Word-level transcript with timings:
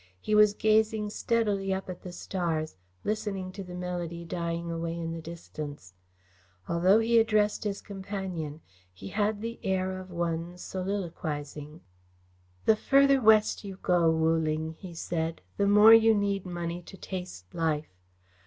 He 0.19 0.33
was 0.33 0.55
gazing 0.55 1.11
steadily 1.11 1.71
up 1.71 1.87
at 1.87 2.01
the 2.01 2.11
stars, 2.11 2.75
listening 3.03 3.51
to 3.51 3.63
the 3.63 3.75
melody 3.75 4.25
dying 4.25 4.71
away 4.71 4.97
in 4.99 5.11
the 5.11 5.21
distance. 5.21 5.93
Although 6.67 6.97
he 6.97 7.19
addressed 7.19 7.63
his 7.65 7.81
companion, 7.83 8.61
he 8.91 9.09
had 9.09 9.41
the 9.41 9.59
air 9.61 9.99
of 9.99 10.09
one 10.09 10.57
soliloquising. 10.57 11.81
"The 12.65 12.75
further 12.75 13.21
West 13.21 13.63
you 13.63 13.77
go, 13.83 14.09
Wu 14.09 14.35
Ling," 14.37 14.71
he 14.73 14.95
said, 14.95 15.39
"the 15.57 15.67
more 15.67 15.93
you 15.93 16.15
need 16.15 16.47
money 16.47 16.81
to 16.81 16.97
taste 16.97 17.53
life. 17.53 17.93